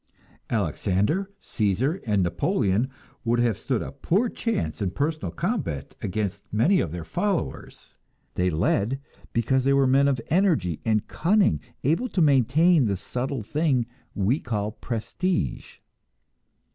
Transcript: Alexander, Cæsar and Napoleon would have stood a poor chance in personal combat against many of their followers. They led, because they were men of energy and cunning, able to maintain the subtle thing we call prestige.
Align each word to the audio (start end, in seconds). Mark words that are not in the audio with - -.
Alexander, 0.49 1.29
Cæsar 1.39 2.01
and 2.07 2.23
Napoleon 2.23 2.89
would 3.23 3.37
have 3.37 3.55
stood 3.55 3.83
a 3.83 3.91
poor 3.91 4.29
chance 4.29 4.81
in 4.81 4.89
personal 4.89 5.29
combat 5.29 5.93
against 6.01 6.51
many 6.51 6.79
of 6.79 6.91
their 6.91 7.03
followers. 7.05 7.93
They 8.33 8.49
led, 8.49 8.99
because 9.31 9.63
they 9.63 9.73
were 9.73 9.85
men 9.85 10.07
of 10.07 10.19
energy 10.31 10.79
and 10.83 11.07
cunning, 11.07 11.59
able 11.83 12.09
to 12.09 12.19
maintain 12.21 12.85
the 12.85 12.97
subtle 12.97 13.43
thing 13.43 13.85
we 14.15 14.39
call 14.39 14.71
prestige. 14.71 15.77